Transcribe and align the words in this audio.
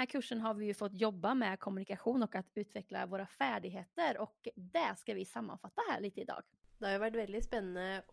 här 0.00 0.06
kursen 0.06 0.40
har 0.40 0.54
vi 0.54 0.66
ju 0.66 0.74
fått 0.74 1.00
jobba 1.00 1.34
med 1.34 1.60
kommunikation 1.60 2.22
och 2.22 2.34
att 2.34 2.46
utveckla 2.54 3.06
våra 3.06 3.26
färdigheter 3.26 4.18
och 4.18 4.48
det 4.54 4.94
ska 4.96 5.14
vi 5.14 5.24
sammanfatta 5.24 5.82
här 5.90 6.00
lite 6.00 6.20
idag. 6.20 6.42
Det 6.78 6.86
har 6.86 6.92
ju 6.92 6.98
varit 6.98 7.14
väldigt 7.14 7.44
spännande 7.44 7.98
att 7.98 8.12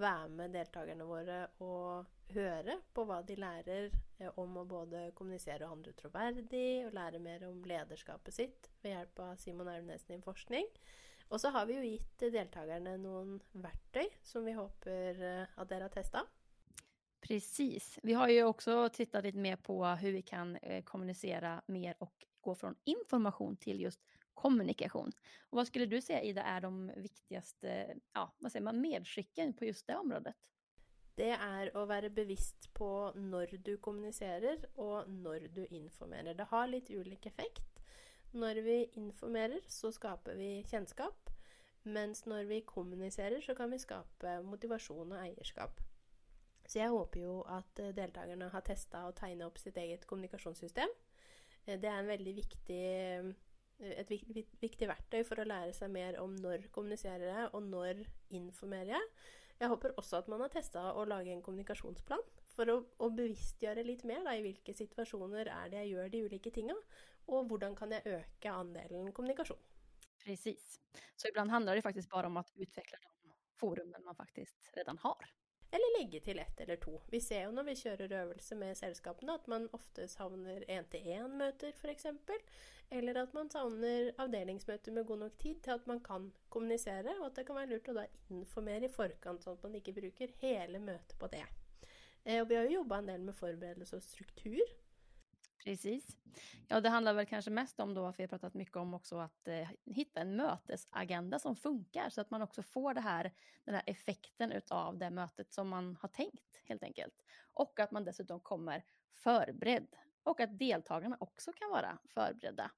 vara 0.00 0.28
med 0.28 0.50
deltagarna 0.50 1.04
våra 1.04 1.46
och 1.46 2.04
höra 2.28 2.80
på 2.92 3.04
vad 3.04 3.26
de 3.26 3.36
lär 3.36 3.90
om 4.34 4.56
att 4.56 4.66
både 4.66 5.10
kommunicera 5.14 5.64
och 5.64 5.68
handla 5.68 5.92
trovärdigt 5.92 6.86
och 6.86 6.94
lära 6.94 7.18
mer 7.18 7.48
om 7.48 7.64
ledarskapet 7.64 8.34
sitt 8.34 8.70
med 8.82 8.92
hjälp 8.92 9.18
av 9.18 9.36
Simon 9.36 9.68
Elvnes 9.68 10.06
forskning. 10.24 10.66
Och 11.28 11.40
så 11.40 11.48
har 11.48 11.66
vi 11.66 11.74
ju 11.74 11.86
gett 11.86 12.18
deltagarna 12.18 12.96
några 12.96 13.38
verktyg 13.52 14.18
som 14.22 14.44
vi 14.44 14.52
hoppas 14.52 14.86
att 15.54 15.70
ni 15.70 15.80
har 15.80 15.88
testat. 15.88 16.37
Precis. 17.20 17.98
Vi 18.02 18.12
har 18.12 18.28
ju 18.28 18.44
också 18.44 18.88
tittat 18.92 19.24
lite 19.24 19.38
mer 19.38 19.56
på 19.56 19.86
hur 19.86 20.12
vi 20.12 20.22
kan 20.22 20.56
eh, 20.56 20.84
kommunicera 20.84 21.62
mer 21.66 21.94
och 21.98 22.26
gå 22.40 22.54
från 22.54 22.74
information 22.84 23.56
till 23.56 23.80
just 23.80 24.00
kommunikation. 24.34 25.12
Och 25.50 25.56
vad 25.56 25.66
skulle 25.66 25.86
du 25.86 26.00
säga 26.00 26.22
Ida 26.22 26.42
är 26.42 26.60
de 26.60 26.92
viktigaste 26.96 27.96
ja, 28.12 28.34
vad 28.38 28.52
säger 28.52 28.64
man, 28.64 28.80
medskicken 28.80 29.52
på 29.52 29.64
just 29.64 29.86
det 29.86 29.96
området? 29.96 30.36
Det 31.14 31.30
är 31.30 31.76
att 31.76 31.88
vara 31.88 32.10
bevisst 32.10 32.74
på 32.74 33.12
när 33.14 33.46
du 33.46 33.76
kommunicerar 33.76 34.78
och 34.78 35.10
när 35.10 35.40
du 35.40 35.66
informerar. 35.66 36.34
Det 36.34 36.44
har 36.44 36.66
lite 36.66 36.98
olika 36.98 37.28
effekt. 37.28 37.78
När 38.32 38.56
vi 38.56 38.90
informerar 38.92 39.60
så 39.66 39.92
skapar 39.92 40.34
vi 40.34 40.64
kännskap. 40.70 41.30
Medan 41.82 42.14
när 42.26 42.44
vi 42.44 42.60
kommunicerar 42.60 43.40
så 43.40 43.54
kan 43.54 43.70
vi 43.70 43.78
skapa 43.78 44.42
motivation 44.42 45.12
och 45.12 45.24
ägarskap. 45.26 45.87
Så 46.68 46.78
jag 46.78 46.88
hoppas 46.88 47.16
ju 47.16 47.44
att 47.46 47.78
eh, 47.78 47.88
deltagarna 47.88 48.48
har 48.48 48.60
testat 48.60 49.04
att 49.04 49.16
tegne 49.16 49.44
upp 49.44 49.58
sitt 49.58 49.76
eget 49.76 50.06
kommunikationssystem. 50.06 50.88
Eh, 51.64 51.80
det 51.80 51.88
är 51.88 51.98
en 51.98 52.06
väldigt 52.06 52.36
viktig 52.36 53.16
eh, 53.18 53.26
ett 53.78 54.10
viktigt 54.60 54.88
verktyg 54.88 55.26
för 55.26 55.40
att 55.40 55.46
lära 55.46 55.72
sig 55.72 55.88
mer 55.88 56.18
om 56.18 56.36
när 56.36 56.62
kommunicerar 56.62 57.40
jag 57.40 57.54
och 57.54 57.62
när 57.62 58.06
informerar 58.28 58.90
jag. 58.90 59.00
Jag 59.58 59.68
hoppas 59.68 59.92
också 59.96 60.16
att 60.16 60.26
man 60.26 60.40
har 60.40 60.48
testat 60.48 60.96
att 60.96 61.08
laga 61.08 61.32
en 61.32 61.42
kommunikationsplan 61.42 62.22
för 62.46 62.66
att, 62.66 63.00
att 63.00 63.12
bevisstgöra 63.12 63.82
lite 63.82 64.06
mer 64.06 64.24
då, 64.24 64.32
i 64.32 64.42
vilka 64.42 64.74
situationer 64.74 65.46
är 65.46 65.68
det 65.68 65.76
jag 65.76 65.86
gör 65.86 66.08
de 66.08 66.24
olika 66.24 66.50
tingen 66.50 66.76
och 67.26 67.50
hur 67.50 67.76
kan 67.76 67.90
jag 67.90 68.06
öka 68.06 68.52
andelen 68.52 69.12
kommunikation. 69.12 69.58
Precis. 70.24 70.80
Så 71.16 71.28
ibland 71.28 71.50
handlar 71.50 71.76
det 71.76 71.82
faktiskt 71.82 72.10
bara 72.10 72.26
om 72.26 72.36
att 72.36 72.52
utveckla 72.56 72.98
de 73.02 73.32
forumen 73.56 74.04
man 74.04 74.14
faktiskt 74.14 74.70
redan 74.74 74.98
har. 74.98 75.28
Eller 75.70 76.02
lägga 76.02 76.20
till 76.20 76.38
ett 76.38 76.60
eller 76.60 76.76
två. 76.76 77.00
Vi 77.06 77.20
ser 77.20 77.40
ju 77.40 77.52
när 77.52 77.62
vi 77.62 77.76
kör 77.76 78.12
övelse 78.12 78.54
med 78.54 78.76
sällskapen 78.76 79.30
att 79.30 79.46
man 79.46 79.68
oftast 79.72 80.18
hamnar 80.18 80.64
en-till-en-möten 80.68 81.72
för 81.72 81.88
exempel. 81.88 82.36
Eller 82.90 83.14
att 83.14 83.32
man 83.32 83.50
savner 83.50 84.12
avdelningsmöten 84.18 84.94
med 84.94 85.06
god 85.06 85.18
nog 85.18 85.38
tid 85.38 85.62
till 85.62 85.72
att 85.72 85.86
man 85.86 86.00
kan 86.00 86.32
kommunicera 86.48 87.10
och 87.20 87.26
att 87.26 87.34
det 87.34 87.44
kan 87.44 87.54
vara 87.54 87.66
lurt 87.66 87.88
att 87.88 87.94
då 87.94 88.06
informera 88.28 88.84
i 88.84 88.88
förkant 88.88 89.42
så 89.42 89.52
att 89.52 89.62
man 89.62 89.74
inte 89.74 89.92
brukar 89.92 90.28
hela 90.38 90.78
mötet 90.78 91.18
på 91.18 91.26
det. 91.26 91.46
Eh, 92.24 92.40
och 92.40 92.50
vi 92.50 92.56
har 92.56 92.62
ju 92.62 92.70
jobbat 92.70 92.98
en 92.98 93.06
del 93.06 93.20
med 93.20 93.36
förberedelse 93.36 93.96
och 93.96 94.02
struktur 94.02 94.62
Precis. 95.64 96.16
Ja, 96.68 96.80
det 96.80 96.88
handlar 96.88 97.14
väl 97.14 97.26
kanske 97.26 97.50
mest 97.50 97.80
om 97.80 97.94
då 97.94 98.06
att 98.06 98.18
vi 98.18 98.22
har 98.22 98.28
pratat 98.28 98.54
mycket 98.54 98.76
om 98.76 98.94
också 98.94 99.18
att 99.18 99.48
eh, 99.48 99.68
hitta 99.84 100.20
en 100.20 100.36
mötesagenda 100.36 101.38
som 101.38 101.56
funkar 101.56 102.10
så 102.10 102.20
att 102.20 102.30
man 102.30 102.42
också 102.42 102.62
får 102.62 102.94
det 102.94 103.00
här, 103.00 103.32
den 103.64 103.74
här 103.74 103.82
effekten 103.86 104.52
utav 104.52 104.98
det 104.98 105.10
mötet 105.10 105.52
som 105.52 105.68
man 105.68 105.96
har 105.96 106.08
tänkt 106.08 106.62
helt 106.64 106.82
enkelt. 106.82 107.24
Och 107.54 107.80
att 107.80 107.90
man 107.90 108.04
dessutom 108.04 108.40
kommer 108.40 108.84
förberedd 109.14 109.96
och 110.22 110.40
att 110.40 110.58
deltagarna 110.58 111.16
också 111.20 111.52
kan 111.52 111.70
vara 111.70 111.98
förberedda. 112.08 112.70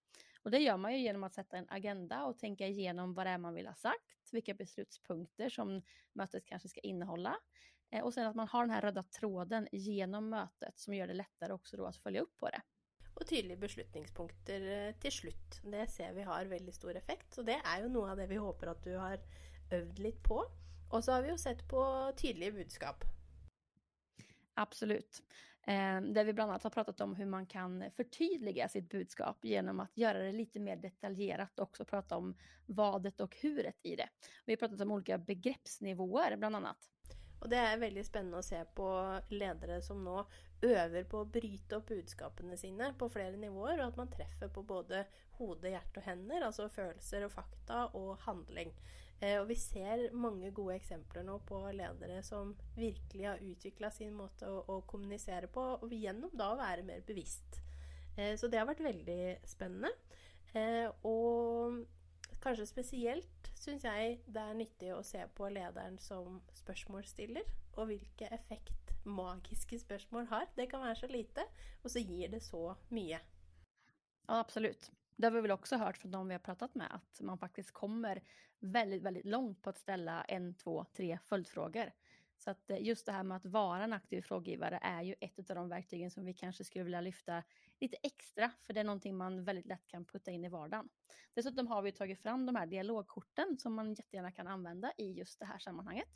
Och 0.43 0.51
det 0.51 0.59
gör 0.59 0.77
man 0.77 0.93
ju 0.93 0.99
genom 0.99 1.25
att 1.25 1.35
sätta 1.35 1.57
en 1.57 1.67
agenda 1.69 2.25
och 2.25 2.39
tänka 2.39 2.67
igenom 2.67 3.15
vad 3.15 3.27
det 3.27 3.31
är 3.31 3.39
man 3.39 3.55
vill 3.55 3.67
ha 3.67 3.75
sagt, 3.75 4.33
vilka 4.33 4.55
beslutspunkter 4.55 5.49
som 5.49 5.83
mötet 6.13 6.47
kanske 6.47 6.69
ska 6.69 6.81
innehålla. 6.81 7.37
Eh, 7.91 8.05
och 8.05 8.15
sen 8.15 8.27
att 8.27 8.37
man 8.37 8.49
har 8.49 8.61
den 8.61 8.71
här 8.71 8.81
röda 8.81 9.03
tråden 9.03 9.69
genom 9.73 10.29
mötet 10.29 10.79
som 10.79 10.95
gör 10.95 11.07
det 11.07 11.15
lättare 11.15 11.53
också 11.53 11.77
då 11.77 11.87
att 11.87 11.97
följa 11.97 12.21
upp 12.21 12.37
på 12.37 12.49
det 12.49 12.63
och 13.21 13.27
tydliga 13.27 13.57
beslutningspunkter 13.57 14.89
eh, 14.89 14.95
till 14.95 15.13
slut. 15.13 15.61
Det 15.63 15.87
ser 15.87 16.13
vi 16.13 16.23
har 16.23 16.45
väldigt 16.45 16.75
stor 16.75 16.97
effekt. 16.97 17.35
Så 17.35 17.43
det 17.43 17.61
är 17.65 17.83
ju 17.83 17.89
något 17.89 18.11
av 18.11 18.17
det 18.17 18.27
vi 18.27 18.37
hoppas 18.37 18.69
att 18.69 18.85
du 18.85 18.97
har 18.97 19.21
övat 19.71 19.99
lite 19.99 20.23
på. 20.23 20.45
Och 20.91 21.05
så 21.05 21.13
har 21.13 21.23
vi 21.23 21.29
ju 21.31 21.39
sett 21.39 21.69
på 21.69 22.13
tydliga 22.17 22.53
budskap. 22.53 23.05
Absolut. 24.55 25.23
Eh, 25.63 26.01
där 26.01 26.25
vi 26.25 26.33
bland 26.33 26.51
annat 26.51 26.63
har 26.63 26.71
pratat 26.71 27.01
om 27.01 27.15
hur 27.15 27.27
man 27.27 27.47
kan 27.47 27.85
förtydliga 27.97 28.69
sitt 28.69 28.89
budskap 28.89 29.45
genom 29.45 29.81
att 29.81 29.97
göra 29.97 30.19
det 30.19 30.33
lite 30.33 30.61
mer 30.61 30.77
detaljerat 30.77 31.59
och 31.59 31.63
också 31.63 31.85
prata 31.85 32.17
om 32.17 32.37
vadet 32.67 33.21
och 33.21 33.37
huret 33.37 33.77
i 33.83 33.97
det. 33.97 34.09
Vi 34.45 34.53
har 34.53 34.57
pratat 34.57 34.81
om 34.81 34.91
olika 34.91 35.19
begreppsnivåer 35.19 36.37
bland 36.37 36.57
annat. 36.57 36.91
Och 37.41 37.49
det 37.49 37.57
är 37.57 37.79
väldigt 37.79 38.07
spännande 38.07 38.39
att 38.39 38.45
se 38.45 38.65
på 38.65 39.19
ledare 39.29 39.83
som 39.83 40.05
nu 40.05 40.25
övar 40.63 41.03
på 41.03 41.21
att 41.21 41.33
bryta 41.33 41.77
upp 41.77 41.87
budskapen 41.87 42.59
sina 42.59 42.95
på 42.99 43.09
flera 43.09 43.37
nivåer 43.37 43.81
och 43.81 43.87
att 43.87 43.97
man 43.97 44.11
träffar 44.11 44.49
på 44.49 44.63
både 44.63 45.07
hode, 45.33 45.71
hjärta 45.71 46.01
och 46.01 46.07
händer, 46.07 46.41
alltså 46.41 46.69
känslor 46.77 47.23
och 47.23 47.33
fakta 47.33 47.87
och 47.87 48.19
handling. 48.19 48.75
Eh, 49.21 49.41
och 49.41 49.51
vi 49.51 49.55
ser 49.55 50.13
många 50.13 50.51
goda 50.51 50.75
exempel 50.75 51.27
nu 51.27 51.39
på 51.47 51.73
ledare 51.73 52.23
som 52.23 52.57
verkligen 52.77 53.31
har 53.31 53.39
utvecklat 53.39 53.95
sin 53.95 54.15
måte 54.15 54.59
att, 54.59 54.69
att 54.69 54.87
kommunicera 54.87 55.47
på 55.47 55.61
och 55.61 55.93
genom 55.93 56.31
det 56.33 56.45
att 56.45 56.59
vara 56.59 56.83
mer 56.83 57.03
bevisst. 57.07 57.57
Eh, 58.19 58.37
så 58.37 58.49
det 58.49 58.59
har 58.59 58.67
varit 58.67 58.81
väldigt 58.81 59.49
spännande. 59.49 59.89
Eh, 60.53 60.91
och 61.07 61.73
kanske 62.43 62.67
speciellt 62.67 63.59
syns 63.59 63.85
jag 63.85 64.21
det 64.27 64.41
är 64.41 64.55
nyttigt 64.55 64.93
att 64.93 65.07
se 65.07 65.29
på 65.35 65.49
ledaren 65.49 65.99
som 65.99 66.43
spørsmålsstiller, 66.53 67.43
och 67.75 67.87
hvilke 67.87 68.27
effekt 68.27 69.05
magiska 69.05 69.79
spørsmål 69.79 70.27
har. 70.27 70.47
Det 70.55 70.67
kan 70.67 70.81
vara 70.81 70.95
så 70.95 71.07
lite 71.07 71.41
och 71.83 71.91
så 71.91 71.99
ger 71.99 72.29
det 72.29 72.41
så 72.41 72.77
mycket. 72.89 73.21
Ja, 74.27 74.39
absolut. 74.39 74.91
Det 75.17 75.27
har 75.27 75.33
vi 75.33 75.41
väl 75.41 75.51
också 75.51 75.77
hört 75.77 75.99
från 75.99 76.11
de 76.11 76.29
vi 76.29 76.35
har 76.35 76.39
pratat 76.39 76.75
med 76.75 76.95
att 76.95 77.21
man 77.21 77.39
faktiskt 77.39 77.71
kommer 77.71 78.23
väldigt, 78.59 79.03
väldigt 79.03 79.25
långt 79.27 79.63
på 79.63 79.71
att 79.71 79.79
ställa 79.79 80.25
en, 80.25 80.55
två, 80.55 80.85
tre 80.93 81.19
följdfrågor. 81.25 81.93
Så 82.41 82.51
att 82.51 82.71
eh, 82.71 82.83
just 82.83 83.07
det 83.07 83.13
här 83.13 83.23
med 83.23 83.37
att 83.37 83.47
vara 83.47 83.85
en 83.85 83.93
aktiv 83.93 84.23
frågegivare 84.23 84.79
är 84.83 85.03
ju 85.03 85.15
ett 85.21 85.51
av 85.51 85.57
de 85.57 85.69
verktygen 85.69 86.11
som 86.11 86.25
vi 86.25 86.35
kanske 86.35 86.65
skulle 86.65 86.85
vilja 86.85 87.01
lyfta 87.01 87.43
lite 87.81 87.97
extra, 88.03 88.51
för 88.61 88.73
det 88.73 88.81
är 88.81 88.85
någonting 88.85 89.17
man 89.17 89.45
väldigt 89.45 89.67
lätt 89.67 89.87
kan 89.87 90.05
putta 90.05 90.31
in 90.31 90.45
i 90.45 90.49
vardagen. 90.49 90.89
Dessutom 91.35 91.67
har 91.67 91.83
vi 91.83 91.93
tagit 91.93 92.23
fram 92.23 92.47
de 92.47 92.57
här 92.57 92.67
dialogkorten 92.67 93.59
som 93.59 93.75
man 93.75 93.95
jättegärna 93.95 94.33
kan 94.33 94.47
använda 94.47 94.93
i 94.99 95.13
just 95.13 95.39
det 95.39 95.45
här 95.45 95.59
sammanhanget. 95.59 96.09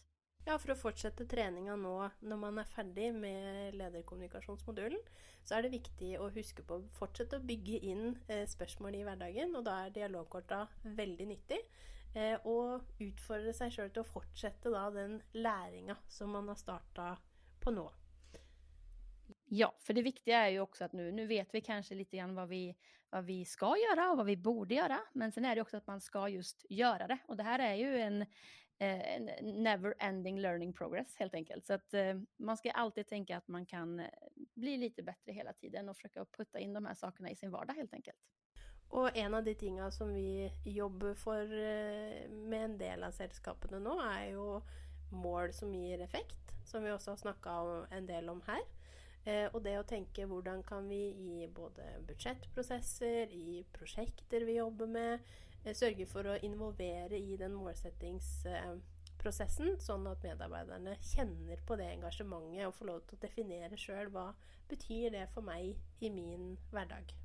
Ja, 0.47 0.59
för 0.59 0.73
att 0.73 0.83
fortsätta 0.83 1.25
träningen 1.25 1.83
nu 1.83 2.11
när 2.21 2.37
man 2.37 2.59
är 2.59 2.65
färdig 2.65 3.15
med 3.15 3.75
ledarkommunikationsmodulen 3.75 5.01
så 5.43 5.55
är 5.55 5.63
det 5.63 5.69
viktigt 5.69 6.21
att 6.21 6.35
huska 6.35 6.63
på 6.63 6.75
att 6.75 6.99
fortsätta 6.99 7.37
att 7.37 7.43
bygga 7.43 7.79
in 7.79 8.19
eh, 8.29 8.47
spörsmål 8.47 8.95
i 8.95 9.05
vardagen 9.05 9.57
och 9.57 9.65
då 9.65 9.71
är 9.71 9.91
dialogkorten 9.91 10.67
väldigt 10.83 11.29
nyttigt. 11.29 11.71
Eh, 12.15 12.47
och 12.47 12.83
utfordra 12.99 13.53
sig 13.53 13.71
själv 13.71 13.91
till 13.91 14.01
att 14.01 14.13
fortsätta 14.13 14.91
den 14.91 15.23
læringa 15.33 15.97
som 16.09 16.31
man 16.31 16.49
har 16.49 16.55
startat 16.55 17.19
på 17.61 17.71
nu. 17.71 17.89
Ja, 19.45 19.75
för 19.81 19.95
det 19.95 20.03
viktiga 20.03 20.39
är 20.39 20.49
ju 20.49 20.61
också 20.61 20.85
att 20.85 20.93
nu, 20.93 21.13
nu 21.13 21.27
vet 21.27 21.55
vi 21.55 21.61
kanske 21.61 21.95
lite 21.95 22.17
grann 22.17 22.35
vad 22.35 22.49
vi, 22.49 22.77
vad 23.11 23.25
vi 23.25 23.45
ska 23.45 23.77
göra 23.91 24.11
och 24.11 24.17
vad 24.17 24.27
vi 24.27 24.37
borde 24.37 24.75
göra. 24.75 25.01
Men 25.13 25.33
sen 25.33 25.45
är 25.45 25.55
det 25.55 25.63
också 25.63 25.77
att 25.77 25.87
man 25.87 26.01
ska 26.01 26.29
just 26.29 26.67
göra 26.71 27.07
det. 27.07 27.19
Och 27.27 27.37
det 27.37 27.43
här 27.43 27.59
är 27.59 27.75
ju 27.75 28.01
en, 28.01 28.23
eh, 28.79 29.15
en 29.17 29.25
never 29.63 29.95
ending 29.99 30.41
learning 30.41 30.73
progress 30.73 31.17
helt 31.19 31.35
enkelt. 31.35 31.67
Så 31.67 31.73
att 31.73 31.95
eh, 31.95 32.21
man 32.37 32.57
ska 32.57 32.71
alltid 32.71 33.07
tänka 33.07 33.37
att 33.37 33.49
man 33.49 33.67
kan 33.67 34.01
eh, 34.01 34.07
bli 34.55 34.77
lite 34.77 35.03
bättre 35.03 35.33
hela 35.33 35.53
tiden 35.53 35.89
och 35.89 35.97
försöka 35.97 36.25
putta 36.25 36.59
in 36.59 36.73
de 36.73 36.87
här 36.87 36.95
sakerna 36.95 37.31
i 37.31 37.37
sin 37.37 37.51
vardag 37.51 37.75
helt 37.75 37.95
enkelt. 37.95 38.19
Och 38.95 39.17
en 39.17 39.35
av 39.35 39.45
de 39.45 39.55
tinga 39.55 39.91
som 39.91 40.15
vi 40.15 40.53
jobbar 40.65 41.15
for 41.15 41.43
eh, 41.43 42.31
med 42.31 42.65
en 42.65 42.79
del 42.79 43.05
av 43.05 43.11
sällskapen 43.11 43.83
nu 43.83 43.91
är 43.91 44.27
ju 44.27 44.61
mål 45.13 45.53
som 45.53 45.75
ger 45.75 46.01
effekt, 46.01 46.55
som 46.65 46.85
vi 46.85 46.93
också 46.93 47.11
har 47.11 47.17
snakka 47.17 47.87
en 47.91 48.07
del 48.07 48.29
om 48.29 48.43
här. 48.47 48.61
Och 49.51 49.59
eh, 49.59 49.63
det 49.63 49.77
att 49.77 49.89
tänka 49.89 50.27
hur 50.27 50.63
kan 50.63 50.89
vi 50.89 51.07
i 51.07 51.51
både 51.55 51.83
budgetprocesser, 52.07 53.33
i 53.33 53.67
projekt 53.73 54.25
vi 54.31 54.53
jobbar 54.53 54.87
med, 54.87 55.15
eh, 55.65 55.75
sørge 55.75 55.75
sörja 55.75 56.07
för 56.07 56.25
att 56.25 56.43
involvera 56.43 57.15
i 57.15 57.37
den 57.37 57.55
målsättningsprocessen 57.55 59.81
så 59.81 60.09
att 60.09 60.23
medarbetarna 60.23 60.97
känner 60.97 61.57
på 61.57 61.77
det 61.77 61.91
engagemanget 61.91 62.69
och 62.69 62.75
får 62.75 62.87
lov 62.87 62.97
att 62.97 63.21
definiera 63.21 63.77
sjøl 63.77 64.09
vad 64.09 64.35
betyder 64.69 65.11
det 65.11 65.27
för 65.27 65.41
mig 65.41 65.77
i 66.01 66.11
min 66.11 66.59
vardag. 66.73 67.24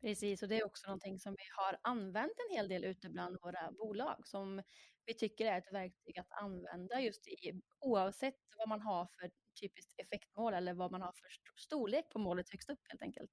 Precis, 0.00 0.42
och 0.42 0.48
det 0.48 0.60
är 0.60 0.66
också 0.66 0.86
någonting 0.86 1.18
som 1.18 1.32
vi 1.32 1.44
har 1.56 1.78
använt 1.82 2.32
en 2.48 2.56
hel 2.56 2.68
del 2.68 2.84
ute 2.84 3.08
bland 3.08 3.36
våra 3.42 3.72
bolag 3.72 4.26
som 4.26 4.62
vi 5.06 5.14
tycker 5.14 5.46
är 5.46 5.58
ett 5.58 5.72
verktyg 5.72 6.18
att 6.18 6.32
använda 6.42 7.00
just 7.00 7.28
i, 7.28 7.60
oavsett 7.80 8.34
vad 8.56 8.68
man 8.68 8.80
har 8.80 9.08
för 9.20 9.30
typiskt 9.60 10.00
effektmål 10.00 10.54
eller 10.54 10.74
vad 10.74 10.92
man 10.92 11.02
har 11.02 11.12
för 11.12 11.28
storlek 11.56 12.10
på 12.10 12.18
målet 12.18 12.50
högst 12.50 12.70
upp 12.70 12.80
helt 12.88 13.02
enkelt. 13.02 13.30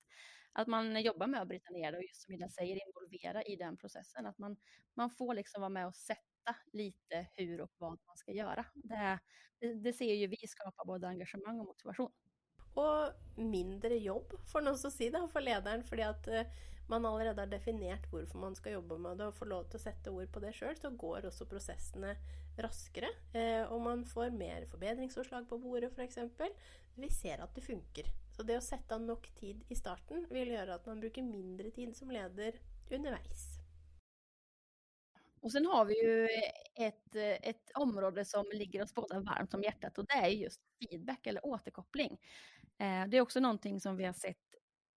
Att 0.54 0.68
man 0.68 1.02
jobbar 1.02 1.28
med 1.28 1.42
att 1.42 1.48
bryta 1.48 1.72
ner 1.72 1.92
det 1.92 1.98
och 1.98 2.04
just 2.04 2.22
som 2.22 2.34
Ida 2.34 2.50
säger 2.50 2.80
involvera 2.88 3.44
i 3.44 3.56
den 3.56 3.78
processen. 3.78 4.26
Att 4.26 4.38
man, 4.38 4.58
man 4.96 5.10
får 5.10 5.34
liksom 5.34 5.62
vara 5.62 5.70
med 5.70 5.88
och 5.88 5.96
sätta 5.96 6.56
lite 6.74 7.28
hur 7.34 7.62
och 7.62 7.72
vad 7.78 7.90
man 7.90 8.18
ska 8.18 8.32
göra. 8.32 8.66
Det, 8.74 9.20
det, 9.60 9.74
det 9.74 9.94
ser 9.94 10.14
ju 10.14 10.28
vi 10.28 10.48
skapar 10.48 10.86
både 10.86 11.08
engagemang 11.08 11.60
och 11.60 11.66
motivation. 11.66 12.12
Och 12.74 13.12
mindre 13.36 13.96
jobb, 13.98 14.34
får 14.46 14.62
man 14.62 14.74
också 14.74 14.92
säga, 14.92 15.28
för 15.28 15.42
ledaren. 15.42 15.84
För 15.84 15.98
att 15.98 16.28
eh, 16.28 16.42
man 16.88 17.06
allerede 17.06 17.42
har 17.42 17.48
definert 17.48 18.12
hvorfor 18.12 18.40
man 18.40 18.56
skal 18.56 18.72
jobbe 18.72 18.98
med 18.98 19.18
det, 19.18 19.28
og 19.28 19.36
får 19.36 19.50
lov 19.50 19.64
til 19.70 19.80
å 19.80 19.84
sette 19.84 20.12
ord 20.12 20.32
på 20.34 20.42
det 20.44 20.52
sjøl, 20.58 20.76
så 20.78 20.90
går 20.90 21.30
også 21.30 21.48
prosessene 21.50 22.16
raskere. 22.62 23.10
Eh, 23.34 23.64
og 23.72 23.82
man 23.82 24.04
får 24.06 24.36
mer 24.36 24.68
forbedringsforslag 24.72 25.48
på 25.50 25.62
bordet, 25.64 25.94
f.eks. 25.96 26.20
Vi 26.96 27.10
ser 27.10 27.42
at 27.42 27.56
det 27.56 27.66
funker. 27.66 28.12
Så 28.34 28.46
det 28.46 28.58
å 28.58 28.66
sette 28.66 28.96
av 28.96 29.02
nok 29.02 29.30
tid 29.40 29.64
i 29.70 29.78
starten 29.78 30.28
vil 30.34 30.54
gjøre 30.54 30.78
at 30.78 30.88
man 30.90 31.02
bruker 31.02 31.26
mindre 31.26 31.72
tid 31.74 31.96
som 31.98 32.12
leder 32.14 32.58
underveis. 32.92 33.63
Och 35.44 35.52
sen 35.52 35.66
har 35.66 35.86
vi 35.86 36.04
ju 36.04 36.24
eh, 36.24 36.88
ett, 36.88 37.16
eh, 37.16 37.50
ett 37.50 37.72
område 37.76 38.26
som 38.26 38.46
ligger 38.54 38.84
oss 38.84 38.94
båda 38.94 39.20
varmt 39.20 39.54
om 39.54 39.64
hjärtat 39.64 39.98
och 39.98 40.06
det 40.06 40.14
är 40.14 40.28
just 40.28 40.62
feedback 40.80 41.28
eller 41.28 41.46
återkoppling. 41.46 42.12
Eh, 42.80 43.08
det 43.08 43.18
är 43.18 43.22
också 43.22 43.40
någonting 43.40 43.80
som 43.80 43.98
vi 43.98 44.06
har 44.06 44.14
sett 44.14 44.38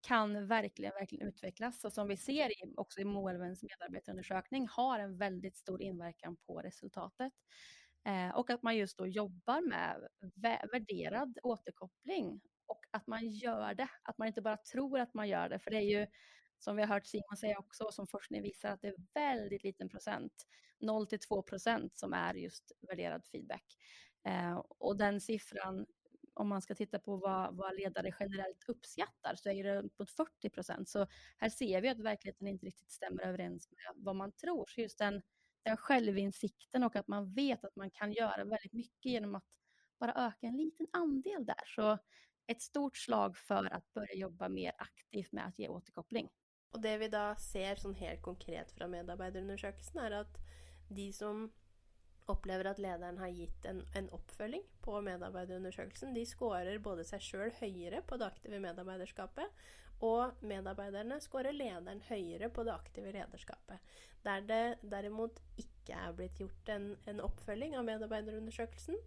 kan 0.07 0.47
verkligen, 0.47 0.93
verkligen 0.93 1.27
utvecklas 1.27 1.85
och 1.85 1.93
som 1.93 2.07
vi 2.07 2.17
ser 2.17 2.51
också 2.77 3.01
i 3.01 3.05
Moelvens 3.05 3.63
medarbetarundersökning 3.63 4.67
har 4.71 4.99
en 4.99 5.17
väldigt 5.17 5.57
stor 5.57 5.81
inverkan 5.81 6.37
på 6.47 6.59
resultatet. 6.61 7.33
Och 8.35 8.49
att 8.49 8.63
man 8.63 8.77
just 8.77 8.97
då 8.97 9.07
jobbar 9.07 9.61
med 9.61 10.07
värderad 10.71 11.37
återkoppling 11.43 12.41
och 12.65 12.79
att 12.91 13.07
man 13.07 13.29
gör 13.29 13.73
det, 13.73 13.89
att 14.03 14.17
man 14.17 14.27
inte 14.27 14.41
bara 14.41 14.57
tror 14.57 14.99
att 14.99 15.13
man 15.13 15.27
gör 15.29 15.49
det, 15.49 15.59
för 15.59 15.71
det 15.71 15.77
är 15.77 15.99
ju 15.99 16.07
som 16.59 16.75
vi 16.75 16.81
har 16.81 16.89
hört 16.89 17.07
Simon 17.07 17.37
säga 17.37 17.59
också, 17.59 17.83
och 17.83 17.93
som 17.93 18.07
forskning 18.07 18.41
visar 18.41 18.69
att 18.69 18.81
det 18.81 18.87
är 18.87 18.95
väldigt 19.13 19.63
liten 19.63 19.89
procent, 19.89 20.33
0 20.79 21.07
till 21.07 21.19
2 21.19 21.41
procent 21.41 21.97
som 21.97 22.13
är 22.13 22.33
just 22.33 22.71
värderad 22.89 23.25
feedback. 23.25 23.65
Eh, 24.27 24.63
och 24.79 24.97
den 24.97 25.21
siffran 25.21 25.85
om 26.39 26.47
man 26.47 26.61
ska 26.61 26.75
titta 26.75 26.99
på 26.99 27.17
vad, 27.17 27.55
vad 27.55 27.75
ledare 27.75 28.11
generellt 28.19 28.63
uppskattar 28.67 29.35
så 29.35 29.49
är 29.49 29.63
det 29.63 29.81
uppåt 29.81 30.11
40 30.11 30.49
procent. 30.49 30.89
Så 30.89 31.07
här 31.37 31.49
ser 31.49 31.81
vi 31.81 31.89
att 31.89 31.99
verkligheten 31.99 32.47
inte 32.47 32.65
riktigt 32.65 32.91
stämmer 32.91 33.23
överens 33.23 33.69
med 33.71 34.03
vad 34.03 34.15
man 34.15 34.31
tror. 34.31 34.65
Så 34.67 34.81
just 34.81 34.97
den, 34.97 35.21
den 35.63 35.77
självinsikten 35.77 36.83
och 36.83 36.95
att 36.95 37.07
man 37.07 37.33
vet 37.33 37.65
att 37.65 37.75
man 37.75 37.91
kan 37.91 38.11
göra 38.11 38.45
väldigt 38.45 38.73
mycket 38.73 39.05
genom 39.05 39.35
att 39.35 39.45
bara 39.99 40.27
öka 40.27 40.47
en 40.47 40.57
liten 40.57 40.87
andel 40.93 41.45
där. 41.45 41.63
Så 41.65 41.97
ett 42.47 42.61
stort 42.61 42.97
slag 42.97 43.37
för 43.37 43.73
att 43.73 43.93
börja 43.93 44.13
jobba 44.13 44.49
mer 44.49 44.71
aktivt 44.77 45.31
med 45.31 45.47
att 45.47 45.59
ge 45.59 45.67
återkoppling. 45.67 46.29
Och 46.71 46.81
det 46.81 46.97
vi 46.97 47.07
då 47.07 47.35
ser 47.39 47.79
sånn 47.81 47.95
helt 47.95 48.21
konkret 48.21 48.71
från 48.71 48.91
medarbeiderundersøkelsen, 48.91 49.97
är 49.97 50.11
att 50.11 50.37
de 50.87 51.13
som 51.13 51.51
opplever 52.27 52.65
at 52.65 52.79
lederen 52.79 53.17
har 53.17 53.27
gitt 53.27 53.65
en, 53.65 53.85
en 53.95 54.09
oppfølging 54.09 54.63
på 54.81 55.01
medarbeiderundersøkelsen. 55.01 56.13
De 56.13 56.25
scorer 56.27 56.79
både 56.83 57.05
seg 57.07 57.23
sjøl 57.23 57.53
høyere 57.61 58.01
på 58.07 58.19
det 58.19 58.27
aktive 58.27 58.59
medarbeiderskapet, 58.59 59.63
og 60.03 60.43
medarbeiderne 60.45 61.17
scorer 61.23 61.55
lederen 61.55 62.03
høyere 62.09 62.51
på 62.53 62.65
det 62.67 62.75
aktive 62.75 63.13
lederskapet. 63.15 63.95
Der 64.25 64.43
det 64.45 64.65
derimot 64.83 65.39
ikke 65.57 65.95
er 65.95 66.13
blitt 66.13 66.37
gjort 66.41 66.69
en, 66.69 66.91
en 67.07 67.23
oppfølging 67.23 67.77
av 67.79 67.87
medarbeiderundersøkelsen, 67.87 68.99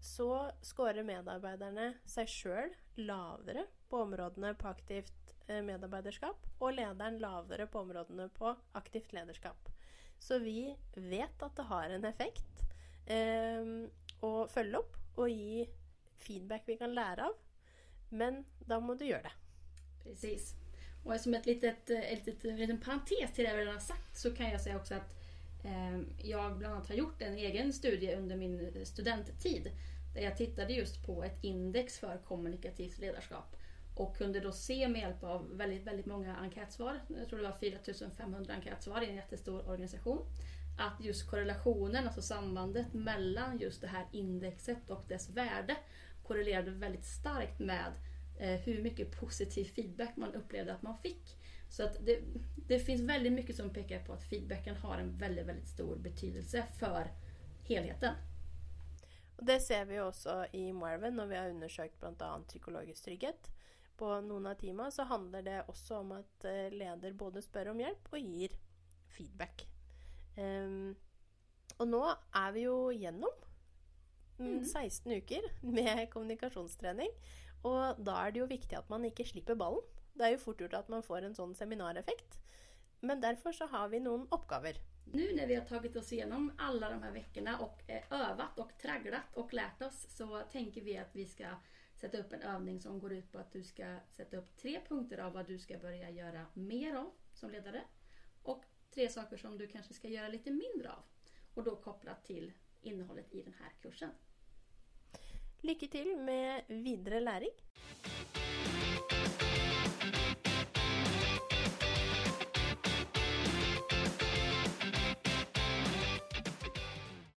så 0.00 0.50
scorer 0.62 1.06
medarbeiderne 1.06 1.94
seg 2.08 2.30
sjøl 2.30 2.74
lavere 3.00 3.66
på 3.90 4.02
områdene 4.04 4.54
på 4.58 4.68
aktivt 4.68 5.34
eh, 5.46 5.62
medarbeiderskap, 5.64 6.46
og 6.60 6.76
lederen 6.76 7.20
lavere 7.22 7.66
på 7.70 7.84
områdene 7.84 8.28
på 8.34 8.54
aktivt 8.78 9.14
lederskap. 9.16 9.70
Så 10.18 10.38
vi 10.40 10.74
vet 10.94 11.42
at 11.42 11.56
det 11.56 11.68
har 11.68 11.90
en 11.92 12.06
effekt 12.08 12.64
eh, 13.06 13.64
å 14.24 14.34
följa 14.48 14.78
upp 14.78 15.18
och 15.18 15.28
ge 15.28 15.66
feedback 16.18 16.62
vi 16.66 16.76
kan 16.76 16.94
lära 16.94 17.26
av. 17.26 17.34
Men 18.08 18.44
då 18.58 18.80
måste 18.80 19.04
du 19.04 19.10
göra 19.10 19.22
det. 19.22 19.32
Precis. 20.02 20.54
Och 21.04 21.20
som 21.20 21.34
ett 21.34 21.46
litet, 21.46 21.90
ett 21.90 22.26
litet, 22.26 22.44
en 22.44 22.56
liten 22.56 22.80
parentes 22.80 23.32
till 23.34 23.44
det 23.44 23.50
jag 23.50 23.58
redan 23.58 23.74
har 23.74 23.80
sagt 23.80 24.18
så 24.18 24.34
kan 24.34 24.50
jag 24.50 24.60
säga 24.60 24.76
också 24.76 24.94
att 24.94 25.23
Ehm, 25.64 26.06
jag 26.18 26.58
bland 26.58 26.74
annat 26.74 26.88
har 26.88 26.94
gjort 26.94 27.22
en 27.22 27.34
egen 27.34 27.72
studie 27.72 28.14
under 28.14 28.36
min 28.36 28.86
studenttid 28.86 29.70
där 30.14 30.22
jag 30.22 30.36
tittade 30.36 30.72
just 30.72 31.06
på 31.06 31.24
ett 31.24 31.38
index 31.40 31.98
för 31.98 32.18
kommunikativt 32.18 32.98
ledarskap 32.98 33.56
och 33.94 34.16
kunde 34.16 34.40
då 34.40 34.52
se 34.52 34.88
med 34.88 35.00
hjälp 35.00 35.24
av 35.24 35.56
väldigt, 35.56 35.82
väldigt 35.82 36.06
många 36.06 36.36
enkätsvar, 36.36 37.00
jag 37.08 37.28
tror 37.28 37.38
det 37.38 37.44
var 37.44 37.52
4500 37.52 38.54
enkätsvar 38.54 39.02
i 39.02 39.08
en 39.08 39.14
jättestor 39.14 39.68
organisation, 39.68 40.26
att 40.78 41.04
just 41.04 41.30
korrelationen, 41.30 42.06
alltså 42.06 42.22
sambandet 42.22 42.92
mellan 42.92 43.58
just 43.58 43.80
det 43.80 43.86
här 43.86 44.06
indexet 44.12 44.90
och 44.90 45.04
dess 45.08 45.30
värde 45.30 45.76
korrelerade 46.22 46.70
väldigt 46.70 47.04
starkt 47.04 47.58
med 47.58 47.92
eh, 48.38 48.60
hur 48.60 48.82
mycket 48.82 49.20
positiv 49.20 49.64
feedback 49.64 50.16
man 50.16 50.34
upplevde 50.34 50.74
att 50.74 50.82
man 50.82 50.98
fick. 50.98 51.36
Så 51.74 51.82
att 51.82 52.06
det, 52.06 52.20
det 52.56 52.78
finns 52.78 53.00
väldigt 53.00 53.32
mycket 53.32 53.56
som 53.56 53.70
pekar 53.70 54.04
på 54.04 54.12
att 54.12 54.22
feedbacken 54.22 54.76
har 54.76 54.98
en 54.98 55.18
väldigt, 55.18 55.46
väldigt 55.46 55.68
stor 55.68 55.96
betydelse 55.96 56.64
för 56.78 57.12
helheten. 57.62 58.14
Och 59.36 59.44
det 59.44 59.60
ser 59.60 59.84
vi 59.84 60.00
också 60.00 60.46
i 60.52 60.72
Marvin 60.72 61.16
när 61.16 61.26
vi 61.26 61.36
har 61.36 61.50
undersökt 61.50 62.00
bland 62.00 62.22
annat 62.22 62.48
psykologisk 62.48 63.04
trygghet. 63.04 63.50
På 63.96 64.20
några 64.20 64.50
av 64.50 64.54
teamene 64.54 64.90
så 64.90 65.02
handlar 65.02 65.42
det 65.42 65.64
också 65.68 65.96
om 65.96 66.12
att 66.12 66.44
eh, 66.44 66.70
leder 66.70 67.12
både 67.12 67.42
spør 67.42 67.68
om 67.68 67.80
hjälp 67.80 68.08
och 68.10 68.18
ger 68.18 68.50
feedback. 69.08 69.66
Um, 70.36 70.96
og 71.78 71.88
nå 71.88 72.02
er 72.34 72.52
vi 72.54 72.64
gjennom 72.98 73.34
mm. 74.38 74.64
16 74.64 75.12
uker 75.12 75.42
med 75.62 76.06
kommunikasjonstrening. 76.10 77.10
Og 77.64 77.98
da 78.06 78.18
er 78.22 78.30
det 78.30 78.44
jo 78.44 78.50
viktig 78.50 78.78
at 78.78 78.90
man 78.90 79.04
ikke 79.10 79.26
slipper 79.26 79.58
ballen. 79.58 79.93
Det 80.14 80.24
er 80.24 80.36
jo 80.36 80.42
fort 80.44 80.60
gjort 80.62 80.74
at 80.78 80.90
man 80.92 81.02
får 81.02 81.26
en 81.26 81.34
sånn 81.34 81.54
seminareffekt. 81.58 82.38
Men 83.00 83.20
därför 83.20 83.52
så 83.52 83.66
har 83.66 83.88
vi 83.88 84.00
noen 84.00 84.26
oppgaver. 84.30 84.78
Nu 85.12 85.32
när 85.36 85.46
vi 85.46 85.54
har 85.54 85.64
tagit 85.64 85.96
oss 85.96 86.12
igenom 86.12 86.52
alla 86.58 86.90
de 86.90 87.02
här 87.02 87.10
veckorna 87.12 87.58
och 87.58 87.82
övat 88.10 88.58
och 88.58 88.78
tragglat 88.78 89.34
och 89.34 89.52
lärt 89.54 89.82
oss 89.82 90.06
så 90.16 90.42
tänker 90.52 90.80
vi 90.80 90.98
att 90.98 91.16
vi 91.16 91.26
ska 91.26 91.44
sätta 91.94 92.18
upp 92.18 92.32
en 92.32 92.42
övning 92.42 92.80
som 92.80 93.00
går 93.00 93.12
ut 93.12 93.32
på 93.32 93.38
att 93.38 93.52
du 93.52 93.64
ska 93.64 93.96
sätta 94.10 94.36
upp 94.36 94.56
tre 94.56 94.80
punkter 94.88 95.18
av 95.18 95.32
vad 95.32 95.46
du 95.46 95.58
ska 95.58 95.78
börja 95.78 96.10
göra 96.10 96.46
mer 96.54 96.94
av 96.94 97.10
som 97.32 97.50
ledare 97.50 97.82
och 98.42 98.64
tre 98.90 99.08
saker 99.08 99.36
som 99.36 99.58
du 99.58 99.66
kanske 99.66 99.94
ska 99.94 100.08
göra 100.08 100.28
lite 100.28 100.50
mindre 100.50 100.90
av. 100.90 101.02
Och 101.54 101.64
då 101.64 101.76
kopplat 101.76 102.24
till 102.24 102.52
innehållet 102.82 103.34
i 103.34 103.42
den 103.42 103.54
här 103.60 103.72
kursen. 103.82 104.10
Lycka 105.60 105.86
till 105.86 106.16
med 106.16 106.64
vidare 106.68 107.20
läring! 107.20 107.52